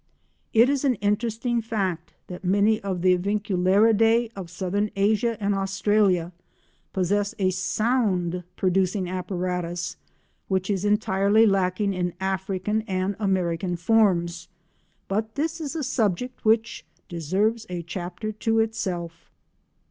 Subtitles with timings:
[0.51, 6.31] It is an interesting fact that many of the Aviculariidae of Southern Asia and Australia
[6.91, 9.97] possess a sound producing apparatus
[10.47, 14.47] which is entirely lacking in African and American forms,
[15.07, 19.29] but this is a subject which deserves a chapter to itself.